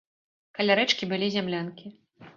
Каля 0.59 0.77
рэчкі 0.79 1.09
былі 1.13 1.27
зямлянкі. 1.37 1.87